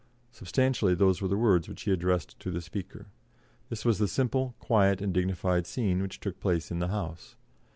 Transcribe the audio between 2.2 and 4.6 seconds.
to the Speaker." This was the simple,